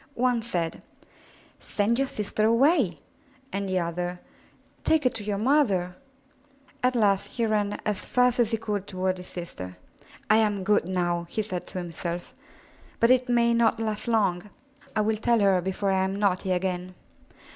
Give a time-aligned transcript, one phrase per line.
[0.15, 0.83] One said,
[1.59, 2.97] *'Send your sister away,"
[3.53, 4.19] and the other,
[4.83, 5.91] *Take her to your mother/*
[6.81, 9.73] At last he ran as fast as he could toward his sister.
[10.27, 12.33] "I am good now," he said to himself,
[12.99, 14.49] *'but it may not last long.
[14.95, 16.95] I will tell her before I am naughty again."